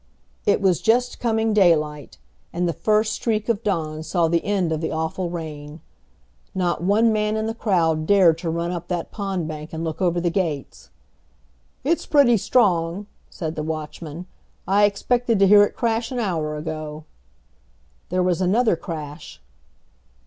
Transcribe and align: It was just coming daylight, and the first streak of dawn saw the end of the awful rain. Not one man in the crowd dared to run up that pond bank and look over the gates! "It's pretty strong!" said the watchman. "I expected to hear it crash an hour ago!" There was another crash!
It 0.47 0.61
was 0.61 0.81
just 0.81 1.19
coming 1.19 1.53
daylight, 1.53 2.17
and 2.51 2.67
the 2.67 2.73
first 2.73 3.13
streak 3.13 3.49
of 3.49 3.61
dawn 3.61 4.01
saw 4.01 4.27
the 4.27 4.43
end 4.43 4.71
of 4.71 4.81
the 4.81 4.89
awful 4.91 5.29
rain. 5.29 5.79
Not 6.55 6.81
one 6.81 7.13
man 7.13 7.37
in 7.37 7.45
the 7.45 7.53
crowd 7.53 8.07
dared 8.07 8.39
to 8.39 8.49
run 8.49 8.71
up 8.71 8.87
that 8.87 9.11
pond 9.11 9.47
bank 9.47 9.73
and 9.73 9.83
look 9.83 10.01
over 10.01 10.19
the 10.19 10.31
gates! 10.31 10.89
"It's 11.83 12.07
pretty 12.07 12.37
strong!" 12.37 13.05
said 13.29 13.53
the 13.53 13.61
watchman. 13.61 14.25
"I 14.67 14.85
expected 14.85 15.37
to 15.37 15.45
hear 15.47 15.61
it 15.61 15.75
crash 15.75 16.11
an 16.11 16.17
hour 16.17 16.57
ago!" 16.57 17.03
There 18.09 18.23
was 18.23 18.41
another 18.41 18.75
crash! 18.75 19.39